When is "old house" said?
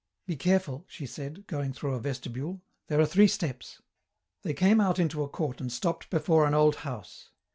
6.55-7.29